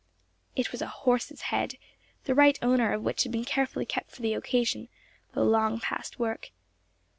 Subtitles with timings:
[0.55, 1.75] It was a horse's head,
[2.23, 4.89] the right owner of which had been carefully kept for the occasion,
[5.35, 6.49] though long past work.